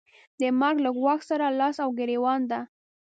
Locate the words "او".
1.83-1.89